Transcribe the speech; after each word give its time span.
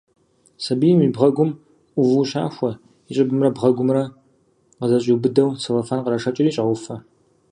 Сабийм 0.63 0.99
и 1.07 1.09
бгъэгум 1.15 1.51
ӏуву 1.93 2.23
щахуэ, 2.29 2.71
и 3.09 3.11
щӏыбымрэ 3.15 3.49
бгъэгумрэ 3.55 4.03
къызэщӏиубыдэу 4.79 5.49
целлофан 5.61 6.03
кърашэкӏри, 6.03 6.51
щӏауфэ. 6.55 6.95